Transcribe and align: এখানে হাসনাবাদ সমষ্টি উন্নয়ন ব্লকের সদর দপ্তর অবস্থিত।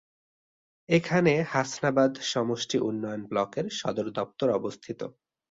এখানে 0.89 1.33
হাসনাবাদ 1.51 2.11
সমষ্টি 2.31 2.77
উন্নয়ন 2.81 3.21
ব্লকের 3.25 3.65
সদর 3.79 4.07
দপ্তর 4.17 4.47
অবস্থিত। 4.51 4.99